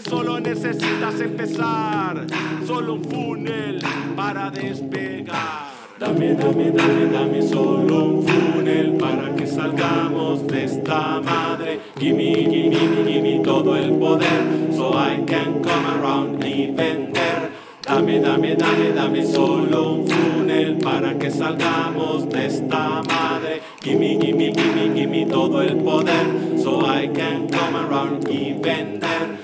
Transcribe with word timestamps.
Solo 0.00 0.40
necesitas 0.40 1.20
empezar, 1.20 2.26
solo 2.66 2.94
un 2.94 3.04
funnel 3.04 3.80
para 4.16 4.50
despegar. 4.50 5.70
Dame, 6.00 6.34
dame, 6.34 6.72
dame, 6.72 7.06
dame 7.12 7.42
solo 7.42 8.04
un 8.04 8.26
funnel 8.26 8.96
para 8.98 9.34
que 9.36 9.46
salgamos 9.46 10.46
de 10.48 10.64
esta 10.64 11.20
madre. 11.20 11.78
Gimme, 11.96 12.34
gimme, 12.34 12.76
gimme, 12.76 13.12
gimme 13.12 13.40
todo 13.44 13.76
el 13.76 13.92
poder, 13.92 14.72
so 14.72 14.92
I 14.94 15.22
can 15.26 15.62
come 15.62 15.86
around 15.86 16.44
y 16.44 16.72
vender. 16.72 17.50
Dame, 17.82 18.18
dame, 18.18 18.56
dame, 18.56 18.92
dame 18.92 19.24
solo 19.24 19.92
un 19.92 20.08
funnel 20.08 20.78
para 20.78 21.16
que 21.16 21.30
salgamos 21.30 22.28
de 22.30 22.46
esta 22.46 23.00
madre. 23.02 23.62
Gimme, 23.80 24.18
gimme, 24.20 24.52
gimme, 24.52 24.92
gimme 24.92 25.26
todo 25.26 25.62
el 25.62 25.76
poder, 25.76 26.58
so 26.58 26.84
I 26.84 27.06
can 27.08 27.48
come 27.48 27.76
around 27.76 28.28
y 28.28 28.54
vender. 28.54 29.43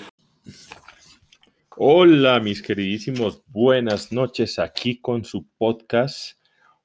Hola 1.82 2.40
mis 2.40 2.60
queridísimos, 2.60 3.42
buenas 3.46 4.12
noches 4.12 4.58
aquí 4.58 5.00
con 5.00 5.24
su 5.24 5.48
podcast. 5.56 6.38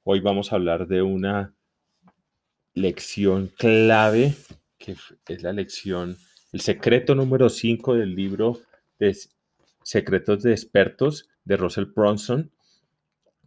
Hoy 0.04 0.20
vamos 0.20 0.50
a 0.50 0.56
hablar 0.56 0.88
de 0.88 1.02
una 1.02 1.54
lección 2.72 3.52
clave, 3.58 4.34
que 4.78 4.96
es 5.28 5.42
la 5.42 5.52
lección, 5.52 6.16
el 6.50 6.62
secreto 6.62 7.14
número 7.14 7.50
5 7.50 7.94
del 7.94 8.14
libro 8.14 8.62
de 8.98 9.14
Secretos 9.82 10.42
de 10.42 10.52
Expertos 10.52 11.28
de 11.44 11.58
Russell 11.58 11.92
Bronson, 11.94 12.50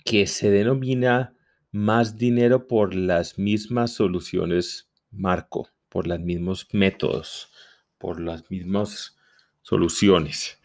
que 0.05 0.27
se 0.27 0.51
denomina 0.51 1.33
Más 1.71 2.15
dinero 2.15 2.67
por 2.67 2.93
las 2.93 3.39
mismas 3.39 3.91
soluciones 3.91 4.91
Marco, 5.09 5.67
por 5.89 6.05
los 6.05 6.19
mismos 6.19 6.67
métodos, 6.73 7.51
por 7.97 8.21
las 8.21 8.51
mismas 8.51 9.17
soluciones. 9.63 10.58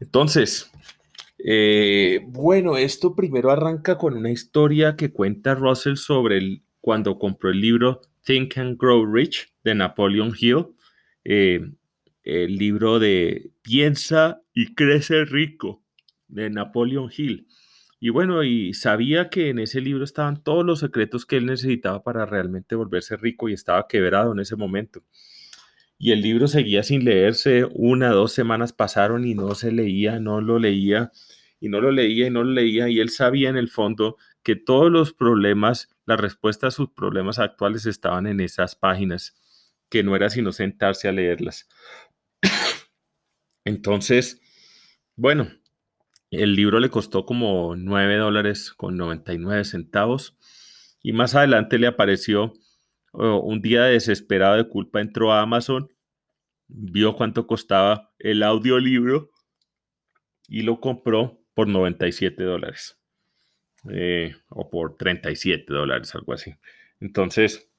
Entonces, 0.00 0.70
eh, 1.38 2.20
bueno, 2.26 2.76
esto 2.76 3.14
primero 3.14 3.50
arranca 3.50 3.98
con 3.98 4.14
una 4.16 4.30
historia 4.30 4.96
que 4.96 5.12
cuenta 5.12 5.54
Russell 5.54 5.96
sobre 5.96 6.62
cuando 6.80 7.18
compró 7.18 7.50
el 7.50 7.60
libro 7.60 8.00
Think 8.24 8.58
and 8.58 8.78
Grow 8.78 9.04
Rich 9.06 9.52
de 9.62 9.74
Napoleon 9.74 10.32
Hill, 10.38 10.68
eh, 11.24 11.60
el 12.22 12.56
libro 12.56 12.98
de 12.98 13.52
Piensa 13.62 14.42
y 14.54 14.74
crece 14.74 15.24
rico 15.24 15.82
de 16.28 16.50
Napoleon 16.50 17.10
Hill. 17.14 17.46
Y 17.98 18.08
bueno, 18.08 18.42
y 18.42 18.72
sabía 18.72 19.28
que 19.28 19.50
en 19.50 19.58
ese 19.58 19.82
libro 19.82 20.04
estaban 20.04 20.42
todos 20.42 20.64
los 20.64 20.80
secretos 20.80 21.26
que 21.26 21.36
él 21.36 21.44
necesitaba 21.46 22.02
para 22.02 22.24
realmente 22.24 22.74
volverse 22.74 23.16
rico 23.16 23.48
y 23.48 23.52
estaba 23.52 23.86
quebrado 23.86 24.32
en 24.32 24.40
ese 24.40 24.56
momento 24.56 25.02
y 26.02 26.12
el 26.12 26.22
libro 26.22 26.48
seguía 26.48 26.82
sin 26.82 27.04
leerse, 27.04 27.68
una, 27.74 28.08
dos 28.08 28.32
semanas 28.32 28.72
pasaron 28.72 29.26
y 29.26 29.34
no 29.34 29.54
se 29.54 29.70
leía, 29.70 30.18
no 30.18 30.40
lo 30.40 30.58
leía 30.58 31.12
y 31.60 31.68
no 31.68 31.82
lo 31.82 31.92
leía 31.92 32.28
y 32.28 32.30
no 32.30 32.42
lo 32.42 32.52
leía 32.52 32.88
y 32.88 33.00
él 33.00 33.10
sabía 33.10 33.50
en 33.50 33.58
el 33.58 33.68
fondo 33.68 34.16
que 34.42 34.56
todos 34.56 34.90
los 34.90 35.12
problemas, 35.12 35.90
la 36.06 36.16
respuesta 36.16 36.68
a 36.68 36.70
sus 36.70 36.88
problemas 36.88 37.38
actuales 37.38 37.84
estaban 37.84 38.26
en 38.26 38.40
esas 38.40 38.76
páginas, 38.76 39.36
que 39.90 40.02
no 40.02 40.16
era 40.16 40.30
sino 40.30 40.52
sentarse 40.52 41.06
a 41.06 41.12
leerlas. 41.12 41.68
Entonces, 43.66 44.40
bueno, 45.16 45.50
el 46.30 46.54
libro 46.54 46.80
le 46.80 46.88
costó 46.88 47.26
como 47.26 47.76
9 47.76 48.16
dólares 48.16 48.72
con 48.72 48.96
99 48.96 49.66
centavos 49.66 50.34
y 51.02 51.12
más 51.12 51.34
adelante 51.34 51.78
le 51.78 51.88
apareció 51.88 52.54
un 53.12 53.60
día 53.60 53.84
desesperado 53.84 54.56
de 54.56 54.68
culpa 54.68 55.00
entró 55.00 55.32
a 55.32 55.42
Amazon, 55.42 55.90
vio 56.68 57.14
cuánto 57.16 57.46
costaba 57.46 58.12
el 58.18 58.42
audiolibro 58.42 59.30
y 60.48 60.62
lo 60.62 60.80
compró 60.80 61.40
por 61.54 61.68
97 61.68 62.42
dólares. 62.42 63.00
Eh, 63.88 64.34
o 64.48 64.68
por 64.68 64.96
37 64.96 65.72
dólares, 65.72 66.14
algo 66.14 66.34
así. 66.34 66.54
Entonces, 67.00 67.70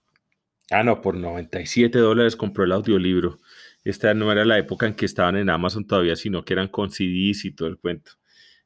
ah, 0.72 0.84
no, 0.84 1.02
por 1.02 1.16
97 1.16 2.00
dólares 2.00 2.36
compró 2.36 2.64
el 2.64 2.72
audiolibro. 2.72 3.40
Esta 3.84 4.14
no 4.14 4.32
era 4.32 4.46
la 4.46 4.58
época 4.58 4.88
en 4.88 4.96
que 4.96 5.06
estaban 5.06 5.38
en 5.38 5.50
Amazon 5.50 5.86
todavía, 5.86 6.16
sino 6.16 6.44
que 6.44 6.54
eran 6.54 6.70
con 6.70 6.92
CDs 6.92 7.46
y 7.46 7.52
todo 7.52 7.68
el 7.68 7.78
cuento. 7.78 8.14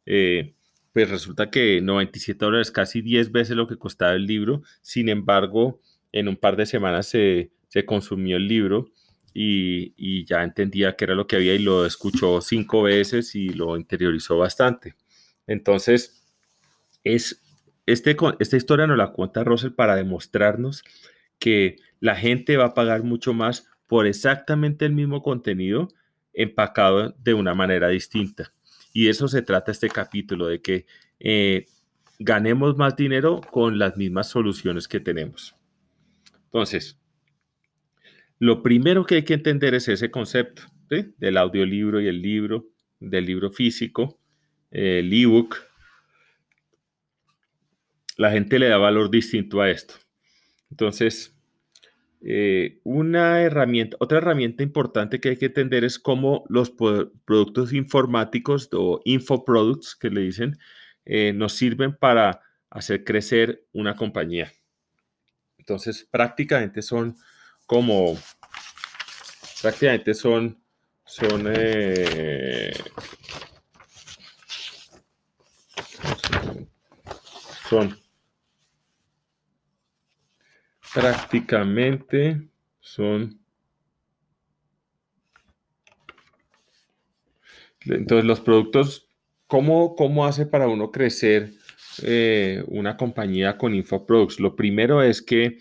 Eh, 0.06 0.56
pues 0.94 1.10
resulta 1.10 1.50
que 1.50 1.82
97 1.82 2.46
dólares, 2.46 2.72
casi 2.72 3.02
10 3.02 3.32
veces 3.32 3.58
lo 3.58 3.68
que 3.68 3.78
costaba 3.78 4.14
el 4.14 4.26
libro. 4.26 4.64
Sin 4.82 5.10
embargo, 5.10 5.82
en 6.16 6.30
un 6.30 6.38
par 6.38 6.56
de 6.56 6.66
semanas 6.66 7.08
se, 7.08 7.52
consumió 7.86 8.38
el 8.38 8.48
libro 8.48 8.90
y, 9.34 10.24
ya 10.24 10.44
entendía 10.44 10.96
qué 10.96 11.04
era 11.04 11.14
lo 11.14 11.28
que 11.28 11.36
había 11.36 11.54
y 11.54 11.60
lo 11.60 11.86
escuchó 11.86 12.40
cinco 12.40 12.84
veces 12.84 13.36
y 13.36 13.50
lo 13.50 13.76
interiorizó 13.76 14.38
bastante. 14.38 14.96
Entonces, 15.46 16.26
es, 17.04 17.44
este, 17.86 18.16
esta 18.40 18.56
historia 18.56 18.88
nos 18.88 18.98
la 18.98 19.12
cuenta 19.12 19.44
Russell 19.44 19.72
para 19.72 19.98
demostrarnos 19.98 20.84
que 21.38 21.76
la 22.00 22.16
gente 22.16 22.56
va 22.56 22.68
a 22.68 22.74
pagar 22.74 23.04
mucho 23.04 23.34
más 23.34 23.68
por 23.88 24.08
exactamente 24.08 24.86
el 24.86 24.94
mismo 24.94 25.22
contenido 25.22 25.90
empacado 26.34 27.14
de 27.22 27.34
una 27.34 27.54
manera 27.54 27.90
distinta. 27.90 28.54
Y 28.94 29.06
de 29.06 29.10
eso 29.10 29.28
se 29.28 29.42
trata 29.42 29.74
este 29.74 29.90
capítulo, 29.90 30.48
de 30.48 30.62
que 30.62 30.86
eh, 31.20 31.66
ganemos 32.20 32.78
más 32.78 32.96
dinero 32.96 33.42
con 33.52 33.78
las 33.78 33.98
mismas 33.98 34.30
soluciones 34.30 34.88
que 34.88 35.02
tenemos. 35.02 35.55
Entonces, 36.56 36.98
lo 38.40 38.64
primero 38.64 39.04
que 39.04 39.16
hay 39.16 39.24
que 39.24 39.34
entender 39.34 39.74
es 39.74 39.90
ese 39.90 40.10
concepto 40.10 40.62
del 40.88 41.36
audiolibro 41.36 42.00
y 42.00 42.08
el 42.08 42.22
libro, 42.22 42.70
del 43.02 43.26
libro 43.26 43.52
físico, 43.52 44.22
el 44.72 45.12
ebook. 45.12 45.58
La 48.16 48.32
gente 48.32 48.58
le 48.58 48.70
da 48.70 48.78
valor 48.78 49.12
distinto 49.12 49.60
a 49.60 49.70
esto. 49.70 49.96
Entonces, 50.72 51.38
eh, 52.22 52.80
una 52.86 53.42
herramienta, 53.42 53.98
otra 54.00 54.20
herramienta 54.20 54.64
importante 54.64 55.20
que 55.20 55.32
hay 55.32 55.38
que 55.38 55.48
entender 55.48 55.84
es 55.84 56.00
cómo 56.00 56.46
los 56.48 56.72
productos 56.72 57.74
informáticos 57.74 58.70
o 58.72 59.02
infoproducts 59.04 59.94
que 59.98 60.10
le 60.10 60.22
dicen 60.22 60.58
eh, 61.04 61.34
nos 61.34 61.52
sirven 61.52 61.98
para 61.98 62.40
hacer 62.70 63.04
crecer 63.04 63.66
una 63.74 63.98
compañía. 63.98 64.54
Entonces, 65.68 66.08
prácticamente 66.12 66.84
son 66.84 67.18
como, 67.66 68.16
prácticamente 69.64 70.14
son, 70.14 70.62
son, 71.04 71.46
eh, 71.48 72.72
son, 77.68 78.00
prácticamente 80.94 82.48
son, 82.80 83.40
entonces 87.88 88.24
los 88.24 88.40
productos, 88.40 89.10
¿cómo, 89.48 89.96
cómo 89.96 90.28
hace 90.28 90.46
para 90.46 90.68
uno 90.68 90.92
crecer? 90.92 91.54
Eh, 92.04 92.64
una 92.68 92.98
compañía 92.98 93.58
con 93.58 93.74
infoproducts? 93.74 94.40
Lo 94.40 94.56
primero 94.56 95.02
es 95.02 95.22
que 95.22 95.60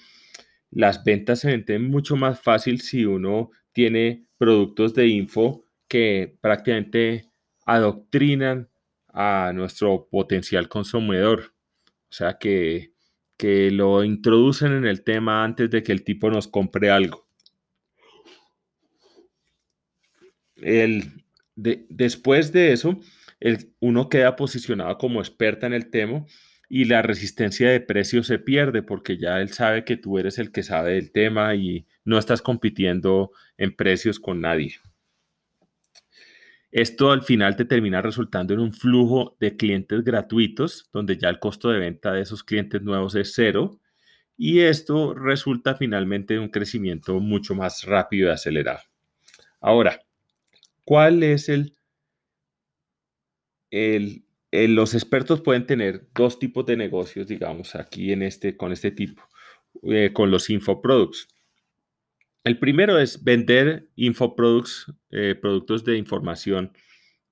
las 0.70 1.04
ventas 1.04 1.40
se 1.40 1.48
venden 1.48 1.88
mucho 1.88 2.16
más 2.16 2.40
fácil 2.40 2.80
si 2.80 3.04
uno 3.04 3.50
tiene 3.72 4.26
productos 4.38 4.94
de 4.94 5.08
info 5.08 5.64
que 5.88 6.36
prácticamente 6.40 7.30
adoctrinan 7.64 8.68
a 9.08 9.52
nuestro 9.54 10.08
potencial 10.10 10.68
consumidor. 10.68 11.54
O 11.86 12.12
sea, 12.12 12.38
que, 12.38 12.92
que 13.36 13.70
lo 13.70 14.04
introducen 14.04 14.72
en 14.72 14.86
el 14.86 15.04
tema 15.04 15.44
antes 15.44 15.70
de 15.70 15.82
que 15.82 15.92
el 15.92 16.04
tipo 16.04 16.30
nos 16.30 16.48
compre 16.48 16.90
algo. 16.90 17.26
El, 20.56 21.24
después 21.54 22.52
de 22.52 22.72
eso, 22.72 22.98
uno 23.81 24.08
queda 24.08 24.37
posicionado 24.37 24.96
como 24.99 25.20
experta 25.20 25.67
en 25.67 25.75
el 25.75 25.91
tema 25.91 26.25
y 26.69 26.87
la 26.87 27.02
resistencia 27.02 27.70
de 27.70 27.81
precios 27.81 28.26
se 28.26 28.38
pierde 28.38 28.82
porque 28.82 29.19
ya 29.19 29.41
él 29.41 29.50
sabe 29.50 29.85
que 29.85 29.96
tú 29.96 30.19
eres 30.19 30.38
el 30.38 30.50
que 30.50 30.62
sabe 30.62 30.93
del 30.93 31.12
tema 31.12 31.55
y 31.55 31.87
no 32.05 32.19
estás 32.19 32.43
compitiendo 32.43 33.32
en 33.58 33.76
precios 33.76 34.19
con 34.19 34.41
nadie. 34.41 34.76
Esto 36.73 37.12
al 37.12 37.23
final 37.23 37.55
te 37.55 37.64
termina 37.64 38.02
resultando 38.02 38.52
en 38.52 38.61
un 38.61 38.73
flujo 38.73 39.37
de 39.38 39.56
clientes 39.56 40.02
gratuitos, 40.02 40.90
donde 40.93 41.17
ya 41.17 41.29
el 41.29 41.38
costo 41.38 41.70
de 41.70 41.79
venta 41.79 42.12
de 42.12 42.23
esos 42.23 42.43
clientes 42.43 42.82
nuevos 42.82 43.14
es 43.14 43.32
cero, 43.35 43.79
y 44.37 44.61
esto 44.61 45.14
resulta 45.14 45.76
finalmente 45.76 46.35
en 46.35 46.40
un 46.40 46.49
crecimiento 46.49 47.20
mucho 47.20 47.55
más 47.55 47.85
rápido 47.85 48.29
y 48.29 48.32
acelerado. 48.32 48.81
Ahora, 49.61 50.00
¿cuál 50.85 51.23
es 51.23 51.49
el 51.49 51.76
los 54.53 54.94
expertos 54.94 55.41
pueden 55.41 55.67
tener 55.67 56.09
dos 56.15 56.38
tipos 56.38 56.65
de 56.67 56.76
negocios, 56.76 57.26
digamos, 57.26 57.75
aquí 57.75 58.12
en 58.12 58.23
este, 58.23 58.56
con 58.56 58.73
este 58.73 58.91
tipo, 58.91 59.23
eh, 59.82 60.12
con 60.12 60.31
los 60.31 60.50
infoproducts. 60.50 61.29
El 62.44 62.59
primero 62.59 62.99
es 62.99 63.25
vender 63.25 63.88
infoproducts, 63.97 64.93
eh, 65.11 65.35
productos 65.35 65.85
de 65.85 65.97
información 65.97 66.73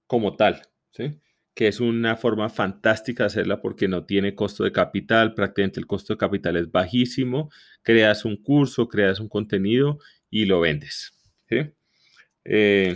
como 0.07 0.37
tal, 0.37 0.63
¿sí? 0.91 1.21
que 1.55 1.69
es 1.69 1.81
una 1.81 2.17
forma 2.17 2.49
fantástica 2.49 3.25
de 3.25 3.27
hacerla 3.27 3.61
porque 3.61 3.89
no 3.89 4.07
tiene 4.07 4.35
costo 4.35 4.65
de 4.65 4.73
capital, 4.73 5.35
prácticamente 5.35 5.81
el 5.81 5.87
costo 5.87 6.15
de 6.15 6.19
capital 6.19 6.57
es 6.57 6.71
bajísimo, 6.71 7.51
creas 7.83 8.25
un 8.25 8.37
curso, 8.37 8.89
creas 8.89 9.21
un 9.21 9.29
contenido 9.29 9.99
y 10.31 10.47
lo 10.47 10.61
vendes. 10.61 11.13
Eh, 12.45 12.95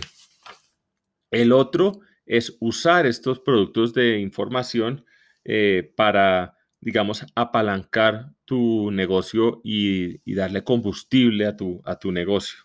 el 1.29 1.51
otro 1.51 1.99
es 2.27 2.57
usar 2.59 3.05
estos 3.05 3.39
productos 3.39 3.93
de 3.93 4.19
información 4.19 5.05
eh, 5.43 5.93
para, 5.95 6.57
digamos, 6.81 7.25
apalancar 7.35 8.33
tu 8.45 8.91
negocio 8.91 9.61
y, 9.63 10.19
darle 10.33 10.63
combustible 10.63 11.45
a 11.45 11.55
tu, 11.55 11.81
a 11.85 11.97
tu 11.97 12.11
negocio. 12.11 12.59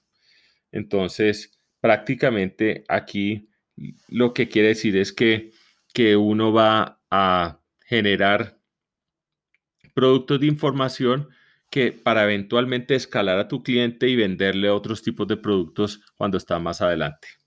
Entonces, 0.73 1.59
prácticamente 1.81 2.85
aquí 2.89 3.49
lo 4.09 4.35
que 4.35 4.49
quiere 4.49 4.69
decir 4.69 4.97
es 4.97 5.13
que, 5.13 5.53
que 5.93 6.17
uno 6.17 6.53
va 6.53 7.01
a 7.11 7.61
generar 7.87 8.59
productos 9.95 10.41
de 10.41 10.47
información 10.47 11.29
que 11.71 11.93
para 11.93 12.25
eventualmente 12.25 12.95
escalar 12.95 13.39
a 13.39 13.49
tu 13.49 13.63
cliente 13.63 14.09
y 14.09 14.17
venderle 14.17 14.71
otros 14.71 15.03
tipos 15.03 15.27
de 15.27 15.37
productos 15.37 16.01
cuando 16.17 16.37
está 16.37 16.59
más 16.59 16.83
adelante. 16.83 17.42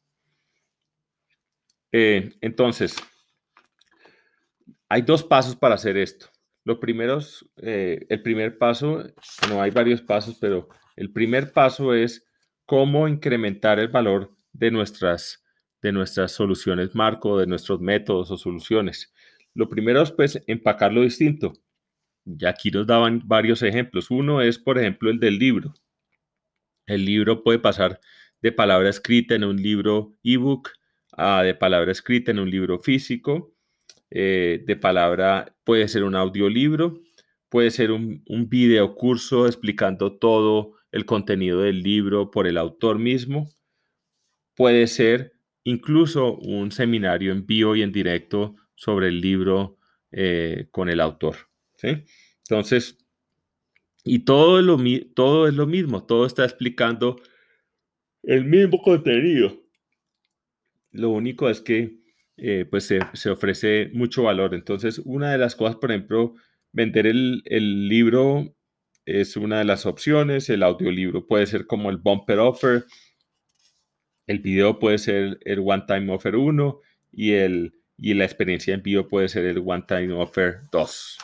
Eh, 1.98 2.34
entonces, 2.42 2.98
hay 4.90 5.02
dos 5.04 5.24
pasos 5.24 5.56
para 5.56 5.76
hacer 5.76 5.96
esto. 5.96 6.26
Lo 6.66 6.78
primero, 6.78 7.20
eh, 7.62 8.06
el 8.10 8.22
primer 8.22 8.58
paso, 8.58 9.02
no 9.48 9.62
hay 9.62 9.72
varios 9.72 10.02
pasos, 10.02 10.38
pero 10.42 10.68
el 10.98 11.14
primer 11.14 11.54
paso 11.54 11.94
es 11.94 12.28
cómo 12.66 13.08
incrementar 13.08 13.80
el 13.80 13.88
valor 13.88 14.36
de 14.52 14.72
nuestras, 14.72 15.42
de 15.82 15.94
nuestras 15.94 16.34
soluciones 16.34 16.94
marco, 16.96 17.40
de 17.40 17.48
nuestros 17.48 17.80
métodos 17.80 18.30
o 18.30 18.36
soluciones. 18.36 19.14
Lo 19.54 19.70
primero 19.70 20.02
es 20.02 20.12
pues 20.12 20.44
empacarlo 20.48 21.02
distinto. 21.02 21.54
Ya 22.26 22.50
aquí 22.50 22.72
nos 22.72 22.86
daban 22.86 23.22
varios 23.24 23.64
ejemplos. 23.64 24.12
Uno 24.12 24.42
es, 24.42 24.60
por 24.60 24.78
ejemplo, 24.78 25.10
el 25.10 25.22
del 25.22 25.40
libro. 25.40 25.74
El 26.88 27.06
libro 27.06 27.42
puede 27.42 27.60
pasar 27.60 28.02
de 28.42 28.52
palabra 28.52 28.90
escrita 28.90 29.34
en 29.36 29.46
un 29.46 29.56
libro 29.56 30.18
ebook 30.26 30.72
a 31.18 31.44
de 31.44 31.56
palabra 31.56 31.92
escrita 31.92 32.32
en 32.32 32.40
un 32.40 32.50
libro 32.50 32.80
físico. 32.80 33.54
Eh, 34.12 34.64
de 34.66 34.76
palabra 34.76 35.56
puede 35.64 35.88
ser 35.88 36.04
un 36.04 36.16
audiolibro, 36.16 37.02
puede 37.50 37.72
ser 37.72 37.92
un, 37.92 38.24
un 38.28 38.50
video 38.50 38.96
curso 38.96 39.48
explicando 39.48 40.18
todo 40.18 40.74
el 40.92 41.06
contenido 41.06 41.62
del 41.62 41.82
libro 41.82 42.32
por 42.32 42.48
el 42.48 42.58
autor 42.58 43.00
mismo. 43.00 43.50
Puede 44.56 44.88
ser 44.88 45.34
incluso 45.66 46.38
un 46.38 46.72
seminario 46.72 47.32
en 47.32 47.46
vivo 47.46 47.76
y 47.76 47.82
en 47.82 47.92
directo 47.92 48.56
sobre 48.76 49.08
el 49.08 49.20
libro 49.20 49.78
eh, 50.12 50.68
con 50.72 50.90
el 50.90 51.02
autor. 51.02 51.36
Entonces, 52.50 52.98
y 54.04 54.20
todo 54.20 54.60
es 54.60 54.66
lo 55.54 55.68
mismo, 55.68 56.06
todo 56.06 56.26
está 56.26 56.46
explicando 56.46 57.20
el 58.24 58.46
mismo 58.46 58.82
contenido. 58.82 59.65
Lo 60.96 61.10
único 61.10 61.50
es 61.50 61.62
que 61.62 61.98
eh, 62.38 62.66
pues 62.70 62.86
se, 62.86 63.30
ofrece 63.30 63.90
mucho 63.94 64.24
valor. 64.24 64.54
Entonces, 64.54 65.00
una 65.00 65.32
de 65.32 65.38
las 65.38 65.56
cosas, 65.56 65.78
por 65.78 65.92
ejemplo, 65.92 66.36
vender 66.72 67.08
el, 67.08 67.44
el 67.46 67.88
libro 67.88 68.56
es 69.06 69.38
una 69.38 69.60
de 69.60 69.66
las 69.66 69.86
opciones. 69.86 70.50
El 70.50 70.64
audiolibro 70.64 71.28
puede 71.28 71.46
ser 71.46 71.68
como 71.68 71.90
el 71.90 71.98
bumper 71.98 72.40
offer. 72.40 72.86
El 74.28 74.40
video 74.40 74.80
puede 74.80 74.98
ser 74.98 75.40
el 75.46 75.60
one 75.60 75.84
time 75.88 76.12
offer 76.12 76.36
1 76.36 76.80
y, 77.12 77.34
el, 77.34 77.76
y 77.98 78.14
la 78.16 78.26
experiencia 78.26 78.74
en 78.74 78.82
vivo 78.82 79.08
puede 79.08 79.30
ser 79.30 79.46
el 79.46 79.60
one 79.60 79.86
time 79.88 80.14
offer 80.14 80.62
2. 80.72 81.18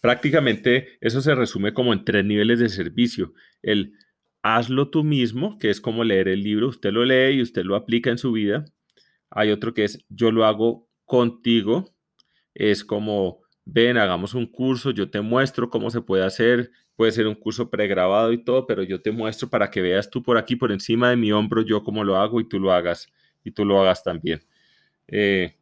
Prácticamente 0.00 0.98
eso 1.00 1.20
se 1.20 1.34
resume 1.34 1.72
como 1.72 1.92
en 1.92 2.04
tres 2.04 2.24
niveles 2.24 2.58
de 2.58 2.68
servicio. 2.68 3.34
El 3.62 3.94
hazlo 4.42 4.90
tú 4.90 5.04
mismo, 5.04 5.58
que 5.58 5.70
es 5.70 5.80
como 5.80 6.04
leer 6.04 6.28
el 6.28 6.42
libro, 6.42 6.68
usted 6.68 6.92
lo 6.92 7.04
lee 7.04 7.36
y 7.36 7.42
usted 7.42 7.64
lo 7.64 7.76
aplica 7.76 8.10
en 8.10 8.18
su 8.18 8.32
vida. 8.32 8.64
Hay 9.30 9.50
otro 9.50 9.74
que 9.74 9.84
es 9.84 10.04
yo 10.08 10.30
lo 10.30 10.44
hago 10.44 10.88
contigo, 11.04 11.94
es 12.54 12.84
como 12.84 13.40
ven, 13.64 13.96
hagamos 13.96 14.34
un 14.34 14.46
curso, 14.46 14.90
yo 14.90 15.10
te 15.10 15.20
muestro 15.20 15.70
cómo 15.70 15.90
se 15.90 16.00
puede 16.00 16.24
hacer, 16.24 16.70
puede 16.96 17.12
ser 17.12 17.26
un 17.26 17.34
curso 17.34 17.70
pregrabado 17.70 18.32
y 18.32 18.44
todo, 18.44 18.66
pero 18.66 18.82
yo 18.82 19.00
te 19.00 19.12
muestro 19.12 19.48
para 19.48 19.70
que 19.70 19.80
veas 19.80 20.10
tú 20.10 20.22
por 20.22 20.36
aquí, 20.36 20.56
por 20.56 20.72
encima 20.72 21.10
de 21.10 21.16
mi 21.16 21.32
hombro, 21.32 21.62
yo 21.62 21.82
cómo 21.84 22.04
lo 22.04 22.16
hago 22.16 22.40
y 22.40 22.48
tú 22.48 22.58
lo 22.58 22.72
hagas, 22.72 23.08
y 23.44 23.52
tú 23.52 23.64
lo 23.64 23.80
hagas 23.80 24.02
también. 24.02 24.44
Eh, 25.08 25.56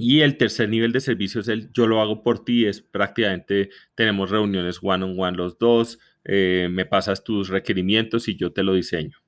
y 0.00 0.20
el 0.20 0.36
tercer 0.36 0.68
nivel 0.68 0.92
de 0.92 1.00
servicio 1.00 1.40
es 1.40 1.48
el 1.48 1.72
yo 1.72 1.88
lo 1.88 2.00
hago 2.00 2.22
por 2.22 2.44
ti, 2.44 2.66
es 2.66 2.80
prácticamente 2.80 3.70
tenemos 3.96 4.30
reuniones 4.30 4.78
one 4.80 5.04
on 5.04 5.18
one 5.18 5.36
los 5.36 5.58
dos, 5.58 5.98
eh, 6.28 6.68
me 6.70 6.84
pasas 6.84 7.24
tus 7.24 7.48
requerimientos 7.48 8.28
y 8.28 8.36
yo 8.36 8.52
te 8.52 8.62
lo 8.62 8.74
diseño. 8.74 9.18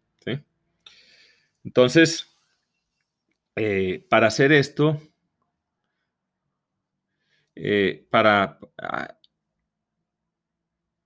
Entonces, 1.62 2.26
eh, 3.56 4.06
para 4.08 4.28
hacer 4.28 4.52
esto, 4.52 5.00
eh, 7.54 8.06
para... 8.10 8.58
Ah, 8.78 9.16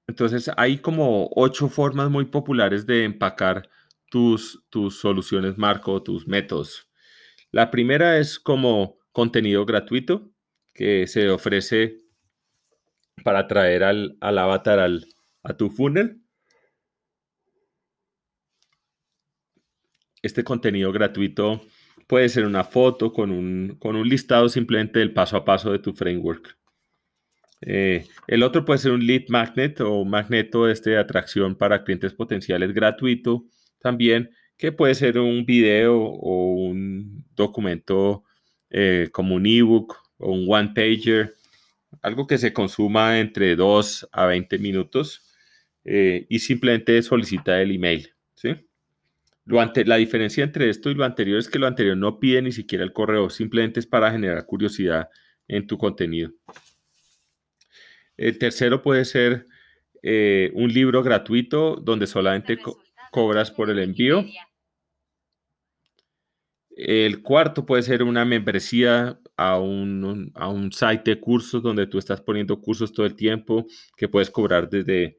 entonces 0.07 0.51
hay 0.57 0.79
como 0.79 1.29
ocho 1.35 1.69
formas 1.69 2.11
muy 2.11 2.27
populares 2.27 2.87
de 2.87 3.05
empacar 3.05 3.69
tus, 4.11 4.65
tus 4.71 5.01
soluciones 5.01 5.59
marco, 5.59 6.03
tus 6.03 6.29
métodos. 6.29 6.89
La 7.51 7.71
primera 7.71 8.19
es 8.19 8.39
como 8.39 8.99
contenido 9.13 9.65
gratuito 9.65 10.31
que 10.73 11.07
se 11.07 11.31
ofrece 11.31 12.05
para 13.25 13.47
traer 13.47 13.85
al, 13.85 14.17
avatar 14.21 14.79
al, 14.79 15.07
a 15.45 15.57
tu 15.57 15.71
funnel. 15.71 16.21
Este 20.23 20.43
contenido 20.43 20.91
gratuito 20.91 21.61
Puede 22.07 22.29
ser 22.29 22.45
una 22.45 22.65
foto 22.65 23.13
con 23.13 23.31
un, 23.31 23.77
con 23.79 23.97
un 23.97 24.09
listado 24.09 24.49
simplemente 24.49 24.99
del 24.99 25.13
paso 25.13 25.37
a 25.37 25.45
paso 25.45 25.73
de 25.73 25.79
tu 25.79 25.95
framework. 25.95 26.57
Eh, 27.63 28.07
el 28.27 28.43
otro 28.43 28.65
puede 28.65 28.79
ser 28.79 28.93
un 28.93 29.07
lead 29.07 29.23
magnet 29.29 29.81
o 29.81 30.05
magneto 30.05 30.69
este 30.69 30.91
de 30.91 30.99
atracción 30.99 31.57
para 31.57 31.83
clientes 31.83 32.13
potenciales 32.13 32.75
gratuito 32.75 33.47
también, 33.81 34.31
que 34.59 34.71
puede 34.71 34.95
ser 34.95 35.19
un 35.19 35.47
video 35.47 35.99
o 35.99 36.53
un 36.55 37.25
documento 37.35 38.25
eh, 38.69 39.09
como 39.13 39.37
un 39.37 39.47
ebook 39.47 39.97
o 40.19 40.33
un 40.33 40.45
one 40.47 40.73
pager, 40.75 41.35
algo 42.03 42.27
que 42.27 42.37
se 42.37 42.53
consuma 42.53 43.19
entre 43.19 43.57
2 43.57 44.09
a 44.13 44.27
20 44.27 44.59
minutos 44.59 45.23
eh, 45.85 46.27
y 46.29 46.39
simplemente 46.39 47.01
solicita 47.03 47.61
el 47.61 47.73
email. 47.73 48.15
¿sí? 48.35 48.55
la 49.47 49.97
diferencia 49.97 50.43
entre 50.43 50.71
esto 50.71 50.91
y 50.91 50.95
lo 50.95 51.05
anterior 51.05 51.39
es 51.39 51.49
que 51.49 51.59
lo 51.59 51.67
anterior 51.67 51.97
no 51.97 52.19
pide 52.19 52.41
ni 52.41 52.53
siquiera 52.53 52.85
el 52.85 52.93
correo, 52.93 53.29
simplemente 53.29 53.81
es 53.81 53.87
para 53.87 54.11
generar 54.11 54.47
curiosidad 54.47 55.09
en 55.49 55.67
tu 55.67 55.77
contenido. 55.77 56.33
El 58.17 58.39
tercero 58.39 58.83
puede 58.83 59.05
ser 59.05 59.47
eh, 60.03 60.51
un 60.55 60.73
libro 60.73 61.03
gratuito 61.03 61.77
donde 61.77 62.07
solamente 62.07 62.59
cobras 63.11 63.51
por 63.51 63.71
el 63.71 63.81
envío. 63.81 64.25
El 66.77 67.23
cuarto 67.23 67.67
puede 67.67 67.83
ser 67.83 68.03
una 68.03 68.25
membresía 68.25 69.19
a 69.37 69.59
un, 69.59 70.33
a 70.35 70.49
un 70.49 70.73
site 70.73 71.13
de 71.13 71.21
cursos 71.21 71.63
donde 71.63 71.87
tú 71.87 71.99
estás 71.99 72.21
poniendo 72.21 72.61
cursos 72.61 72.93
todo 72.93 73.07
el 73.07 73.15
tiempo 73.15 73.67
que 73.97 74.09
puedes 74.09 74.31
cobrar 74.31 74.69
desde 74.69 75.19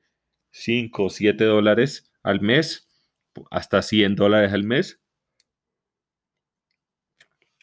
5 0.55 1.03
o 1.03 1.09
7 1.09 1.43
dólares 1.43 2.09
al 2.23 2.39
mes 2.39 2.87
hasta 3.51 3.81
100 3.81 4.15
dólares 4.15 4.53
al 4.53 4.63
mes. 4.63 5.01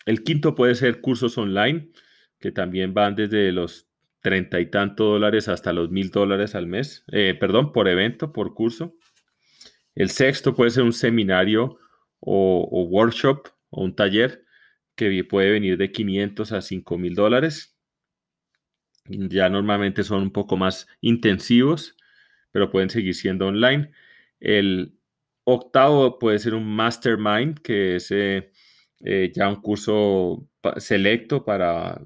El 0.04 0.22
quinto 0.22 0.54
puede 0.54 0.74
ser 0.74 1.00
cursos 1.00 1.38
online, 1.38 1.90
que 2.38 2.52
también 2.52 2.92
van 2.92 3.14
desde 3.14 3.50
los 3.50 3.88
treinta 4.20 4.60
y 4.60 4.66
tantos 4.66 5.06
dólares 5.06 5.48
hasta 5.48 5.72
los 5.72 5.90
mil 5.90 6.10
dólares 6.10 6.54
al 6.54 6.66
mes, 6.66 7.04
eh, 7.10 7.34
perdón, 7.38 7.72
por 7.72 7.88
evento, 7.88 8.30
por 8.30 8.52
curso. 8.52 8.94
El 9.94 10.10
sexto 10.10 10.54
puede 10.54 10.70
ser 10.70 10.82
un 10.82 10.92
seminario 10.92 11.78
o, 12.20 12.88
workshop 12.90 13.48
o 13.70 13.84
un 13.84 13.96
taller 13.96 14.44
que 14.96 15.24
puede 15.24 15.50
venir 15.50 15.78
de 15.78 15.90
500 15.90 16.52
a 16.52 16.60
5 16.60 16.98
mil 16.98 17.14
dólares. 17.14 17.74
Ya 19.06 19.48
normalmente 19.48 20.04
son 20.04 20.22
un 20.22 20.30
poco 20.30 20.56
más 20.56 20.86
intensivos, 21.00 21.96
pero 22.52 22.70
pueden 22.70 22.90
seguir 22.90 23.14
siendo 23.14 23.46
online. 23.46 23.90
El 24.40 24.94
Octavo 25.44 26.18
puede 26.18 26.38
ser 26.38 26.54
un 26.54 26.66
mastermind, 26.66 27.58
que 27.60 27.96
es 27.96 28.10
eh, 28.10 28.52
eh, 29.04 29.32
ya 29.34 29.48
un 29.48 29.60
curso 29.60 30.48
selecto 30.76 31.44
para, 31.44 32.00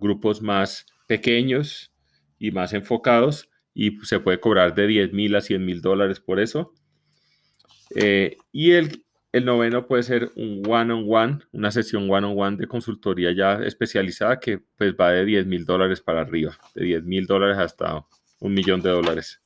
grupos 0.00 0.42
más 0.42 0.86
pequeños 1.06 1.92
y 2.38 2.50
más 2.50 2.72
enfocados. 2.74 3.48
y 3.74 3.96
se 4.04 4.20
puede 4.20 4.40
cobrar 4.40 4.74
de 4.74 4.86
10 4.88 5.12
mil 5.12 5.36
a 5.36 5.40
100 5.40 5.64
mil 5.64 5.80
dólares 5.80 6.20
por 6.20 6.40
eso. 6.40 6.74
Eh, 7.94 8.36
y 8.52 8.72
el, 8.72 9.04
el 9.32 9.44
noveno 9.44 9.86
puede 9.86 10.02
ser 10.02 10.32
un 10.36 10.62
one-on-one, 10.66 11.40
una 11.52 11.70
sesión 11.70 12.10
one-on-one 12.10 12.56
de 12.56 12.66
consultoría 12.66 13.32
ya 13.32 13.54
especializada 13.64 14.40
que 14.40 14.58
pues 14.76 14.94
va 14.94 15.12
de 15.12 15.24
10 15.24 15.46
mil 15.46 15.64
dólares 15.64 16.00
para 16.00 16.22
arriba, 16.22 16.58
de 16.74 16.84
10 16.84 17.04
mil 17.04 17.26
dólares 17.26 17.58
hasta 17.58 18.04
un 18.40 18.54
millón 18.54 18.82
de 18.82 18.90
dólares. 18.90 19.40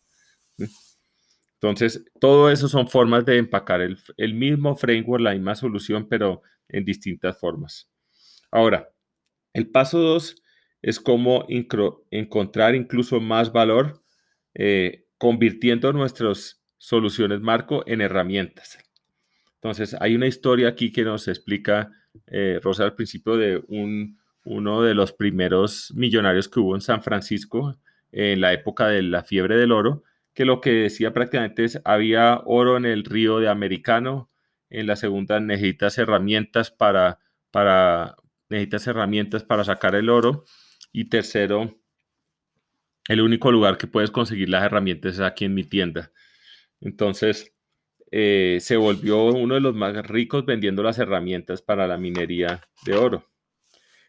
Entonces, 1.54 2.04
todo 2.20 2.50
eso 2.50 2.68
son 2.68 2.88
formas 2.88 3.24
de 3.24 3.38
empacar 3.38 3.80
el, 3.80 4.34
mismo 4.34 4.74
framework, 4.74 5.22
la 5.22 5.32
misma 5.32 5.54
solución, 5.54 6.08
pero 6.08 6.42
en 6.68 6.84
distintas 6.84 7.38
formas. 7.38 7.88
Ahora, 8.50 8.88
el 9.52 9.68
paso 9.68 9.98
dos 10.00 10.42
es 10.82 10.98
cómo 10.98 11.46
encontrar 12.10 12.74
incluso 12.74 13.20
más 13.20 13.52
valor 13.52 14.02
eh, 14.54 15.06
convirtiendo 15.18 15.92
nuestras 15.92 16.60
soluciones 16.78 17.40
marco 17.40 17.84
en 17.86 18.00
herramientas. 18.00 18.78
Entonces, 19.54 19.94
hay 20.00 20.16
una 20.16 20.26
historia 20.26 20.68
aquí 20.68 20.90
que 20.90 21.04
nos 21.04 21.28
explica 21.28 21.92
eh, 22.26 22.58
Rosa 22.60 22.82
al 22.82 22.96
principio 22.96 23.36
de 23.36 23.62
un, 23.68 24.18
uno 24.44 24.82
de 24.82 24.94
los 24.94 25.12
primeros 25.12 25.92
millonarios 25.94 26.48
que 26.48 26.58
hubo 26.58 26.74
en 26.74 26.80
San 26.80 27.02
Francisco 27.02 27.78
en 28.10 28.40
la 28.40 28.52
época 28.52 28.88
de 28.88 29.02
la 29.02 29.22
fiebre 29.22 29.56
del 29.56 29.72
oro, 29.72 30.02
que 30.34 30.44
lo 30.44 30.60
que 30.60 30.70
decía 30.70 31.12
prácticamente 31.12 31.64
es, 31.64 31.80
había 31.84 32.40
oro 32.44 32.76
en 32.76 32.86
el 32.86 33.04
río 33.04 33.38
de 33.38 33.48
Americano, 33.48 34.30
en 34.70 34.86
la 34.86 34.96
segunda 34.96 35.40
necesitas 35.40 35.98
herramientas 35.98 36.70
para, 36.70 37.18
para, 37.50 38.16
necesitas 38.48 38.86
herramientas 38.86 39.44
para 39.44 39.64
sacar 39.64 39.94
el 39.94 40.08
oro, 40.08 40.44
y 40.92 41.06
tercero, 41.06 41.78
el 43.08 43.20
único 43.20 43.50
lugar 43.50 43.78
que 43.78 43.86
puedes 43.86 44.10
conseguir 44.10 44.48
las 44.48 44.64
herramientas 44.64 45.14
es 45.14 45.20
aquí 45.20 45.44
en 45.44 45.54
mi 45.54 45.64
tienda. 45.64 46.12
Entonces, 46.80 47.54
eh, 48.10 48.58
se 48.60 48.76
volvió 48.76 49.24
uno 49.24 49.54
de 49.54 49.60
los 49.60 49.74
más 49.74 49.94
ricos 50.06 50.44
vendiendo 50.44 50.82
las 50.82 50.98
herramientas 50.98 51.62
para 51.62 51.86
la 51.86 51.96
minería 51.96 52.60
de 52.84 52.94
oro. 52.94 53.30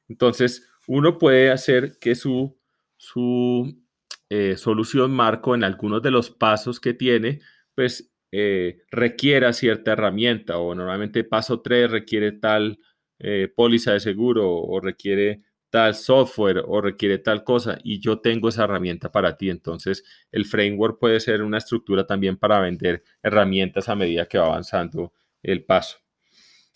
Entonces, 0.09 0.69
uno 0.87 1.17
puede 1.17 1.51
hacer 1.51 1.97
que 1.99 2.15
su, 2.15 2.59
su 2.97 3.82
eh, 4.29 4.57
solución 4.57 5.11
marco 5.11 5.55
en 5.55 5.63
algunos 5.63 6.01
de 6.01 6.11
los 6.11 6.31
pasos 6.31 6.79
que 6.79 6.93
tiene, 6.93 7.41
pues 7.75 8.11
eh, 8.31 8.79
requiera 8.89 9.53
cierta 9.53 9.91
herramienta 9.91 10.57
o 10.57 10.73
normalmente 10.73 11.23
paso 11.23 11.61
3 11.61 11.91
requiere 11.91 12.31
tal 12.31 12.79
eh, 13.19 13.47
póliza 13.55 13.93
de 13.93 13.99
seguro 13.99 14.51
o 14.51 14.79
requiere 14.79 15.43
tal 15.69 15.95
software 15.95 16.63
o 16.67 16.81
requiere 16.81 17.19
tal 17.19 17.43
cosa 17.43 17.77
y 17.83 17.99
yo 17.99 18.19
tengo 18.19 18.49
esa 18.49 18.63
herramienta 18.65 19.11
para 19.11 19.37
ti. 19.37 19.49
Entonces, 19.49 20.03
el 20.31 20.45
framework 20.45 20.99
puede 20.99 21.19
ser 21.19 21.41
una 21.41 21.57
estructura 21.57 22.05
también 22.05 22.37
para 22.37 22.59
vender 22.59 23.03
herramientas 23.21 23.89
a 23.89 23.95
medida 23.95 24.27
que 24.27 24.37
va 24.37 24.47
avanzando 24.47 25.13
el 25.41 25.63
paso. 25.63 25.97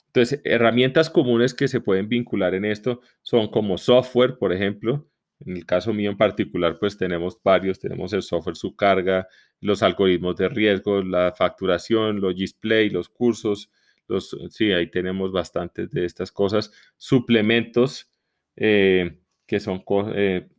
Entonces, 0.07 0.41
herramientas 0.43 1.09
comunes 1.09 1.53
que 1.53 1.67
se 1.67 1.81
pueden 1.81 2.09
vincular 2.09 2.55
en 2.55 2.65
esto 2.65 3.01
son 3.21 3.49
como 3.49 3.77
software, 3.77 4.37
por 4.37 4.51
ejemplo, 4.51 5.07
en 5.45 5.57
el 5.57 5.65
caso 5.65 5.93
mío 5.93 6.09
en 6.11 6.17
particular, 6.17 6.77
pues 6.79 6.97
tenemos 6.97 7.41
varios, 7.43 7.79
tenemos 7.79 8.13
el 8.13 8.23
software, 8.23 8.55
su 8.55 8.75
carga, 8.75 9.27
los 9.61 9.83
algoritmos 9.83 10.35
de 10.35 10.49
riesgo, 10.49 11.01
la 11.03 11.33
facturación, 11.35 12.21
los 12.21 12.35
display, 12.35 12.89
los 12.89 13.09
cursos, 13.09 13.71
los, 14.07 14.35
sí, 14.49 14.71
ahí 14.71 14.89
tenemos 14.89 15.31
bastantes 15.31 15.91
de 15.91 16.05
estas 16.05 16.31
cosas. 16.31 16.71
Suplementos, 16.97 18.11
eh, 18.55 19.19
que 19.45 19.59
son, 19.59 19.83
eh, 20.15 20.49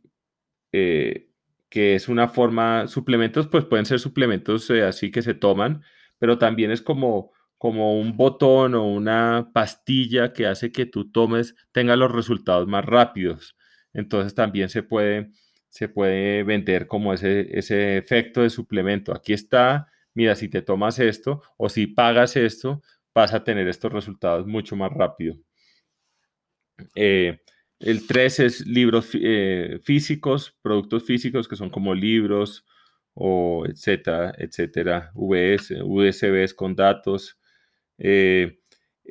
eh, 0.71 1.29
que 1.69 1.95
es 1.95 2.07
una 2.07 2.27
forma, 2.29 2.87
suplementos, 2.87 3.47
pues 3.47 3.65
pueden 3.65 3.85
ser 3.85 3.99
suplementos 3.99 4.69
así 4.71 5.11
que 5.11 5.21
se 5.21 5.33
toman, 5.33 5.83
pero 6.19 6.37
también 6.37 6.71
es 6.71 6.81
como, 6.81 7.31
como 7.57 7.99
un 7.99 8.15
botón 8.15 8.75
o 8.75 8.85
una 8.87 9.51
pastilla 9.53 10.31
que 10.33 10.47
hace 10.47 10.71
que 10.71 10.85
tú 10.85 11.11
tomes, 11.11 11.55
tenga 11.71 11.95
los 11.95 12.11
resultados 12.11 12.67
más 12.67 12.85
rápidos 12.85 13.57
entonces 13.93 14.35
también 14.35 14.69
se 14.69 14.83
puede, 14.83 15.31
se 15.69 15.89
puede 15.89 16.43
vender 16.43 16.87
como 16.87 17.13
ese, 17.13 17.47
ese 17.57 17.97
efecto 17.97 18.41
de 18.41 18.49
suplemento. 18.49 19.13
Aquí 19.13 19.33
está, 19.33 19.87
mira, 20.13 20.35
si 20.35 20.49
te 20.49 20.61
tomas 20.61 20.99
esto 20.99 21.41
o 21.57 21.69
si 21.69 21.87
pagas 21.87 22.35
esto, 22.35 22.81
vas 23.13 23.33
a 23.33 23.43
tener 23.43 23.67
estos 23.67 23.91
resultados 23.91 24.47
mucho 24.47 24.75
más 24.75 24.91
rápido. 24.91 25.35
Eh, 26.95 27.39
el 27.79 28.07
3 28.07 28.39
es 28.39 28.67
libros 28.67 29.09
eh, 29.13 29.79
físicos, 29.83 30.57
productos 30.61 31.03
físicos 31.05 31.47
que 31.47 31.55
son 31.55 31.69
como 31.69 31.93
libros 31.93 32.65
o 33.13 33.65
etcétera, 33.67 34.33
etcétera, 34.37 35.11
VS, 35.15 35.81
USBs 35.83 36.53
con 36.53 36.75
datos. 36.75 37.39
Eh, 37.97 38.58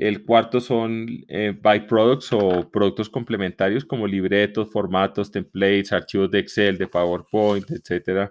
el 0.01 0.25
cuarto 0.25 0.61
son 0.61 1.09
eh, 1.27 1.59
byproducts 1.61 2.33
o 2.33 2.71
productos 2.71 3.11
complementarios 3.11 3.85
como 3.85 4.07
libretos, 4.07 4.71
formatos, 4.71 5.33
templates, 5.33 5.93
archivos 5.93 6.31
de 6.31 6.39
Excel, 6.39 6.79
de 6.79 6.87
PowerPoint, 6.87 7.69
etc. 7.69 8.31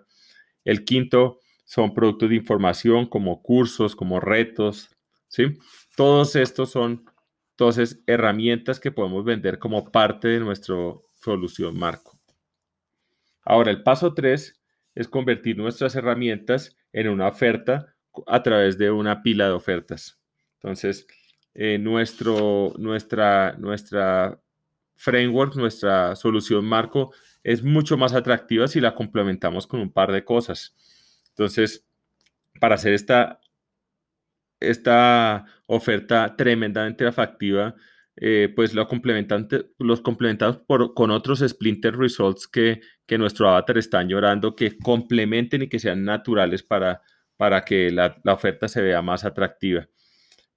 El 0.63 0.85
quinto 0.85 1.39
son 1.65 1.93
productos 1.93 2.29
de 2.29 2.35
información 2.35 3.05
como 3.05 3.41
cursos, 3.41 3.97
como 3.97 4.21
retos, 4.21 4.95
¿sí? 5.27 5.57
Todos 5.97 6.37
estos 6.37 6.71
son 6.71 7.03
entonces 7.51 8.01
herramientas 8.07 8.79
que 8.79 8.93
podemos 8.93 9.25
vender 9.25 9.59
como 9.59 9.91
parte 9.91 10.29
de 10.29 10.39
nuestra 10.39 10.75
solución 11.21 11.77
marco. 11.77 12.17
Ahora, 13.43 13.71
el 13.71 13.83
paso 13.83 14.13
tres 14.13 14.61
es 14.95 15.09
convertir 15.09 15.57
nuestras 15.57 15.95
herramientas 15.95 16.77
en 16.93 17.09
una 17.09 17.27
oferta 17.27 17.93
a 18.25 18.41
través 18.41 18.77
de 18.77 18.89
una 18.89 19.21
pila 19.21 19.47
de 19.47 19.53
ofertas. 19.53 20.17
Entonces, 20.61 21.05
eh, 21.59 21.79
nuestro, 21.79 22.73
nuestra, 22.77 23.55
nuestra 23.57 24.39
framework, 24.95 25.55
nuestra 25.55 26.15
solución 26.15 26.63
marco 26.65 27.11
es 27.43 27.63
mucho 27.63 27.97
más 27.97 28.13
atractiva 28.13 28.67
si 28.67 28.79
la 28.79 28.93
complementamos 28.93 29.65
con 29.65 29.79
un 29.79 29.91
par 29.91 30.11
de 30.11 30.23
cosas. 30.23 30.75
Entonces, 31.29 31.83
para 32.59 32.75
hacer 32.75 32.93
esta, 32.93 33.39
esta 34.59 35.45
oferta 35.65 36.35
tremendamente 36.35 37.07
atractiva, 37.07 37.73
eh, 38.17 38.53
pues 38.55 38.75
lo 38.75 38.87
los 39.79 40.01
complementamos 40.01 40.57
por, 40.57 40.93
con 40.93 41.09
otros 41.09 41.39
Splinter 41.39 41.97
Results 41.97 42.47
que, 42.47 42.81
que 43.07 43.17
nuestro 43.17 43.49
avatar 43.49 43.79
está 43.79 44.03
llorando, 44.03 44.55
que 44.55 44.77
complementen 44.77 45.63
y 45.63 45.69
que 45.69 45.79
sean 45.79 46.05
naturales 46.05 46.61
para, 46.61 47.01
para 47.35 47.65
que 47.65 47.89
la, 47.89 48.15
la 48.23 48.33
oferta 48.33 48.67
se 48.67 48.83
vea 48.83 49.01
más 49.01 49.25
atractiva. 49.25 49.87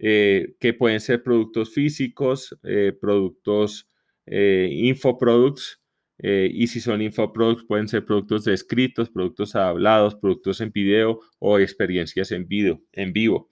Eh, 0.03 0.55
que 0.59 0.73
pueden 0.73 0.99
ser 0.99 1.23
productos 1.23 1.75
físicos, 1.75 2.59
eh, 2.63 2.97
productos 2.99 3.87
eh, 4.25 4.67
infoproducts, 4.73 5.79
y 6.23 6.67
si 6.67 6.81
son 6.83 7.01
infoproducts 7.01 7.65
pueden 7.65 7.89
ser 7.89 8.05
productos 8.05 8.45
de 8.45 8.53
escritos, 8.53 9.09
productos 9.09 9.57
hablados, 9.57 10.15
productos 10.15 10.61
en 10.61 10.71
video 10.71 11.21
o 11.39 11.59
experiencias 11.59 12.31
en, 12.31 12.47
video, 12.47 12.83
en 12.93 13.15
vivo. 13.15 13.49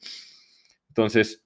Entonces, 0.88 1.42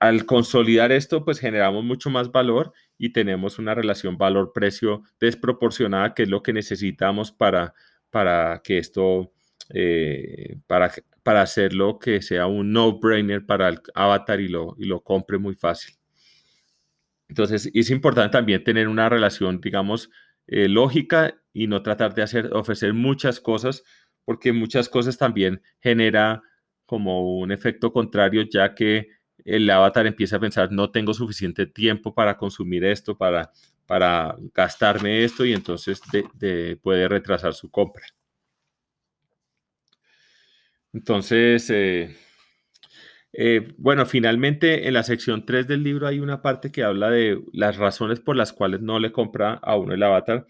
al 0.00 0.26
consolidar 0.26 0.92
esto, 0.92 1.24
pues 1.24 1.38
generamos 1.38 1.82
mucho 1.82 2.10
más 2.10 2.30
valor 2.30 2.74
y 2.98 3.14
tenemos 3.14 3.58
una 3.58 3.74
relación 3.74 4.18
valor-precio 4.18 5.02
desproporcionada, 5.18 6.12
que 6.12 6.24
es 6.24 6.28
lo 6.28 6.42
que 6.42 6.52
necesitamos 6.52 7.32
para, 7.32 7.72
para 8.10 8.60
que 8.62 8.76
esto, 8.76 9.32
para 10.66 10.92
para 11.28 11.42
hacerlo 11.42 11.98
que 11.98 12.22
sea 12.22 12.46
un 12.46 12.72
no-brainer 12.72 13.44
para 13.44 13.68
el 13.68 13.82
avatar 13.94 14.40
y 14.40 14.48
lo, 14.48 14.74
y 14.78 14.86
lo 14.86 15.02
compre 15.02 15.36
muy 15.36 15.54
fácil. 15.54 15.94
Entonces, 17.28 17.70
es 17.74 17.90
importante 17.90 18.32
también 18.32 18.64
tener 18.64 18.88
una 18.88 19.10
relación, 19.10 19.60
digamos, 19.60 20.08
eh, 20.46 20.68
lógica 20.68 21.38
y 21.52 21.66
no 21.66 21.82
tratar 21.82 22.14
de 22.14 22.22
hacer, 22.22 22.48
ofrecer 22.54 22.94
muchas 22.94 23.40
cosas, 23.40 23.84
porque 24.24 24.54
muchas 24.54 24.88
cosas 24.88 25.18
también 25.18 25.60
genera 25.80 26.40
como 26.86 27.36
un 27.38 27.52
efecto 27.52 27.92
contrario, 27.92 28.44
ya 28.50 28.74
que 28.74 29.08
el 29.44 29.68
avatar 29.68 30.06
empieza 30.06 30.36
a 30.36 30.40
pensar, 30.40 30.72
no 30.72 30.90
tengo 30.90 31.12
suficiente 31.12 31.66
tiempo 31.66 32.14
para 32.14 32.38
consumir 32.38 32.84
esto, 32.84 33.18
para, 33.18 33.52
para 33.84 34.34
gastarme 34.54 35.24
esto, 35.24 35.44
y 35.44 35.52
entonces 35.52 36.00
puede 36.80 37.06
retrasar 37.06 37.52
su 37.52 37.70
compra. 37.70 38.06
Entonces, 40.92 41.70
eh, 41.70 42.16
eh, 43.32 43.74
bueno, 43.78 44.06
finalmente 44.06 44.88
en 44.88 44.94
la 44.94 45.02
sección 45.02 45.44
3 45.44 45.66
del 45.68 45.82
libro 45.82 46.06
hay 46.06 46.18
una 46.20 46.42
parte 46.42 46.72
que 46.72 46.82
habla 46.82 47.10
de 47.10 47.40
las 47.52 47.76
razones 47.76 48.20
por 48.20 48.36
las 48.36 48.52
cuales 48.52 48.80
no 48.80 48.98
le 48.98 49.12
compra 49.12 49.54
a 49.54 49.76
uno 49.76 49.94
el 49.94 50.02
avatar. 50.02 50.46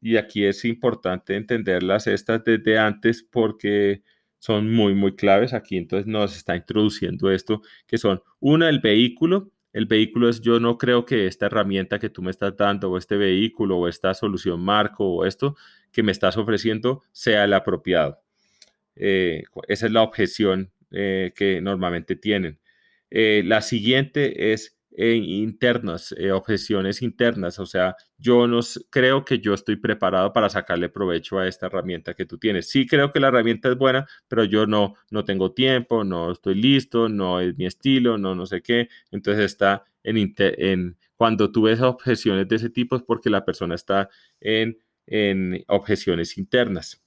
Y 0.00 0.16
aquí 0.16 0.44
es 0.44 0.64
importante 0.64 1.36
entenderlas 1.36 2.06
estas 2.06 2.44
desde 2.44 2.78
antes 2.78 3.22
porque 3.22 4.02
son 4.38 4.72
muy, 4.72 4.94
muy 4.94 5.16
claves. 5.16 5.54
Aquí 5.54 5.76
entonces 5.76 6.06
nos 6.06 6.36
está 6.36 6.56
introduciendo 6.56 7.30
esto, 7.30 7.62
que 7.86 7.98
son 7.98 8.22
una, 8.40 8.68
el 8.68 8.80
vehículo, 8.80 9.50
el 9.72 9.86
vehículo 9.86 10.28
es, 10.28 10.40
yo 10.40 10.60
no 10.60 10.78
creo 10.78 11.04
que 11.04 11.26
esta 11.26 11.46
herramienta 11.46 11.98
que 11.98 12.10
tú 12.10 12.22
me 12.22 12.30
estás 12.30 12.56
dando 12.56 12.90
o 12.90 12.98
este 12.98 13.16
vehículo 13.16 13.78
o 13.78 13.88
esta 13.88 14.14
solución 14.14 14.60
marco 14.60 15.04
o 15.04 15.24
esto 15.26 15.56
que 15.92 16.02
me 16.02 16.12
estás 16.12 16.36
ofreciendo 16.36 17.02
sea 17.12 17.44
el 17.44 17.52
apropiado. 17.54 18.23
Eh, 18.96 19.44
esa 19.68 19.86
es 19.86 19.92
la 19.92 20.02
objeción 20.02 20.72
eh, 20.90 21.32
que 21.34 21.60
normalmente 21.60 22.16
tienen. 22.16 22.60
Eh, 23.10 23.42
la 23.44 23.60
siguiente 23.62 24.52
es 24.52 24.76
internas, 24.96 26.14
objeciones 26.32 27.02
internas. 27.02 27.58
O 27.58 27.66
sea, 27.66 27.96
yo 28.16 28.46
no 28.46 28.60
creo 28.90 29.24
que 29.24 29.40
yo 29.40 29.52
estoy 29.52 29.74
preparado 29.74 30.32
para 30.32 30.48
sacarle 30.48 30.88
provecho 30.88 31.40
a 31.40 31.48
esta 31.48 31.66
herramienta 31.66 32.14
que 32.14 32.26
tú 32.26 32.38
tienes. 32.38 32.68
Sí 32.68 32.86
creo 32.86 33.10
que 33.10 33.18
la 33.18 33.28
herramienta 33.28 33.68
es 33.70 33.76
buena, 33.76 34.06
pero 34.28 34.44
yo 34.44 34.66
no, 34.66 34.94
no 35.10 35.24
tengo 35.24 35.52
tiempo, 35.52 36.04
no 36.04 36.30
estoy 36.30 36.54
listo, 36.54 37.08
no 37.08 37.40
es 37.40 37.56
mi 37.58 37.66
estilo, 37.66 38.18
no, 38.18 38.36
no 38.36 38.46
sé 38.46 38.62
qué. 38.62 38.88
Entonces 39.10 39.46
está 39.46 39.84
en, 40.04 40.32
en 40.38 40.96
cuando 41.16 41.50
tú 41.50 41.62
ves 41.62 41.80
objeciones 41.80 42.46
de 42.46 42.56
ese 42.56 42.70
tipo 42.70 42.94
es 42.96 43.02
porque 43.02 43.30
la 43.30 43.44
persona 43.44 43.74
está 43.74 44.08
en, 44.40 44.78
en 45.06 45.64
objeciones 45.68 46.38
internas. 46.38 47.03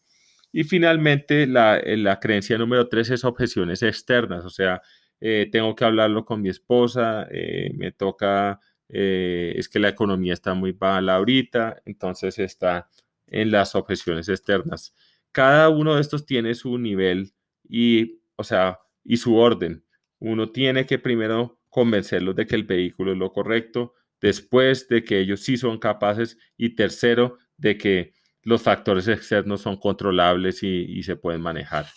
Y 0.57 0.63
finalmente, 0.63 1.45
la, 1.45 1.77
eh, 1.77 1.97
la 1.97 2.19
creencia 2.19 2.57
número 2.57 2.89
tres 2.89 3.11
es 3.11 3.23
objeciones 3.23 3.83
externas, 3.83 4.43
o 4.43 4.49
sea, 4.49 4.81
eh, 5.21 5.47
tengo 5.51 5.75
que 5.75 5.85
hablarlo 5.85 6.25
con 6.25 6.41
mi 6.41 6.49
esposa, 6.49 7.27
eh, 7.29 7.69
me 7.75 7.91
toca, 7.91 8.59
es 8.89 9.69
que 9.69 9.77
la 9.77 9.89
economía 9.89 10.33
está 10.33 10.55
muy 10.55 10.73
mala 10.73 11.17
ahorita, 11.17 11.83
entonces 11.85 12.39
está 12.39 12.89
en 13.27 13.51
las 13.51 13.75
objeciones 13.75 14.29
externas. 14.29 14.95
Cada 15.31 15.69
uno 15.69 15.93
de 15.93 16.01
estos 16.01 16.25
tiene 16.25 16.55
su 16.55 16.79
nivel 16.79 17.33
y, 17.69 18.21
o 18.35 18.43
sea, 18.43 18.79
y 19.03 19.17
su 19.17 19.35
orden. 19.35 19.85
Uno 20.17 20.49
tiene 20.49 20.87
que 20.87 20.97
primero 20.97 21.59
convencerlos 21.69 22.35
de 22.35 22.47
que 22.47 22.55
el 22.55 22.63
vehículo 22.63 23.11
es 23.11 23.19
lo 23.19 23.31
correcto, 23.31 23.93
después 24.19 24.87
de 24.87 25.03
que 25.03 25.19
ellos 25.19 25.41
sí 25.41 25.55
son 25.55 25.77
capaces 25.77 26.39
y 26.57 26.73
tercero, 26.73 27.37
de 27.57 27.77
que 27.77 28.13
los 28.47 28.61
factores 28.61 29.09
externos 29.09 29.59
son 29.59 29.75
controlables 29.75 30.63
y, 30.63 31.03
se 31.03 31.17
pueden 31.17 31.41
manejar. 31.41 31.87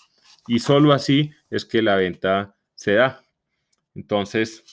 Y 0.48 0.58
solo 0.58 0.92
así 0.92 1.30
es 1.48 1.64
que 1.64 1.80
la 1.80 1.94
venta 1.94 2.56
se 2.74 2.94
da. 2.94 3.22
Entonces, 3.94 4.64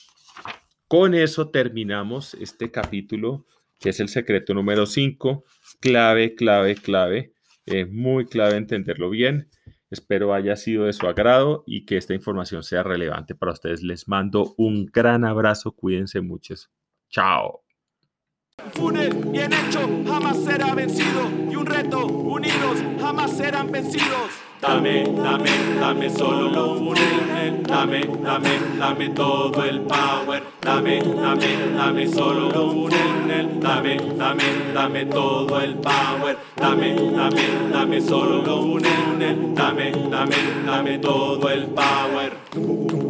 con 0.88 1.14
eso 1.14 1.50
terminamos 1.50 2.34
este 2.34 2.72
capítulo, 2.72 3.46
que 3.78 3.90
es 3.90 4.00
el 4.00 4.08
secreto 4.08 4.54
número 4.54 4.86
5. 4.86 5.44
Clave, 5.78 6.34
clave, 6.34 6.74
clave. 6.74 7.32
Es 7.64 7.88
muy 7.88 8.26
clave 8.26 8.56
entenderlo 8.56 9.08
bien. 9.08 9.48
Espero 9.88 10.34
haya 10.34 10.56
sido 10.56 10.86
de 10.86 10.92
su 10.92 11.06
agrado 11.06 11.62
y 11.64 11.86
que 11.86 11.96
esta 11.96 12.12
información 12.12 12.64
sea 12.64 12.82
relevante 12.82 13.36
para 13.36 13.52
ustedes. 13.52 13.84
Les 13.84 14.08
mando 14.08 14.52
un 14.58 14.86
gran 14.86 15.24
abrazo. 15.24 15.70
Cuídense 15.70 16.22
muchos. 16.22 16.72
Chao. 17.08 17.67
Funes 18.74 19.30
bien 19.32 19.52
hecho 19.52 19.80
jamás 20.06 20.36
será 20.44 20.74
vencido. 20.74 21.28
Y 21.50 21.56
un 21.56 21.66
reto 21.66 22.06
unidos 22.06 22.78
jamás 23.00 23.32
serán 23.32 23.70
vencidos. 23.70 24.30
Dame, 24.60 25.04
dame, 25.04 25.50
dame 25.80 26.10
solo 26.10 26.72
un 26.72 26.78
funnel, 26.78 27.62
dame, 27.62 28.00
dame, 28.22 28.50
dame 28.76 29.08
todo 29.10 29.64
el 29.64 29.82
power, 29.82 30.42
dame, 30.60 31.00
dame, 31.00 31.56
dame 31.76 32.08
solo 32.08 32.48
un 32.64 32.90
funnel, 32.90 33.60
dame, 33.60 33.96
dame, 34.16 34.44
dame 34.74 35.06
todo 35.06 35.60
el 35.60 35.74
power, 35.76 36.36
dame, 36.56 36.94
dame, 36.94 37.42
dame 37.72 38.00
solo 38.00 38.60
un 38.60 38.80
funnel, 38.80 39.54
dame, 39.54 39.92
dame, 40.10 40.36
dame 40.66 40.98
todo 40.98 41.50
el 41.50 41.66
power. 41.66 43.07